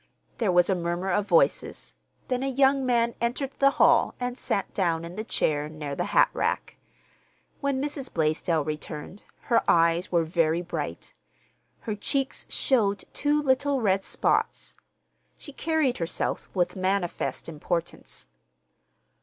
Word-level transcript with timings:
There 0.39 0.51
was 0.51 0.67
a 0.67 0.73
murmur 0.73 1.11
of 1.11 1.27
voices, 1.27 1.93
then 2.27 2.41
a 2.41 2.47
young 2.47 2.83
man 2.87 3.13
entered 3.21 3.51
the 3.59 3.69
hall 3.77 4.15
and 4.19 4.35
sat 4.35 4.73
down 4.73 5.05
in 5.05 5.15
the 5.15 5.23
chair 5.23 5.69
near 5.69 5.95
the 5.95 6.05
hatrack. 6.05 6.77
When 7.59 7.79
Mrs. 7.79 8.11
Blaisdell 8.11 8.63
returned 8.63 9.21
her 9.41 9.61
eyes 9.67 10.11
were 10.11 10.23
very 10.23 10.63
bright. 10.63 11.13
Her 11.81 11.93
cheeks 11.93 12.47
showed 12.49 13.03
two 13.13 13.43
little 13.43 13.79
red 13.79 14.03
spots. 14.03 14.75
She 15.37 15.53
carried 15.53 15.99
herself 15.99 16.49
with 16.55 16.75
manifest 16.75 17.47
importance. 17.47 18.25